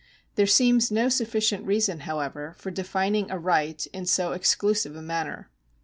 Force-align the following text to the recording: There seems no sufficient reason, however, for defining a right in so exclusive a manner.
There 0.33 0.47
seems 0.47 0.89
no 0.89 1.09
sufficient 1.09 1.63
reason, 1.63 1.99
however, 1.99 2.55
for 2.57 2.71
defining 2.71 3.29
a 3.29 3.37
right 3.37 3.85
in 3.93 4.07
so 4.07 4.31
exclusive 4.31 4.95
a 4.95 5.01
manner. 5.03 5.51